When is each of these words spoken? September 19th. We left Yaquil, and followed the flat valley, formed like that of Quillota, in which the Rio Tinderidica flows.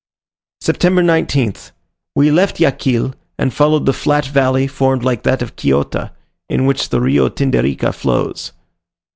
September 0.61 1.03
19th. 1.03 1.69
We 2.15 2.31
left 2.31 2.59
Yaquil, 2.59 3.13
and 3.37 3.53
followed 3.53 3.85
the 3.85 3.93
flat 3.93 4.25
valley, 4.25 4.65
formed 4.65 5.03
like 5.03 5.21
that 5.21 5.43
of 5.43 5.55
Quillota, 5.55 6.11
in 6.49 6.65
which 6.65 6.89
the 6.89 6.99
Rio 6.99 7.29
Tinderidica 7.29 7.93
flows. 7.93 8.51